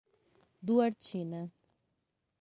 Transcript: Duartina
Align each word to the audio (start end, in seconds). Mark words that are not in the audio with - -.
Duartina 0.65 1.41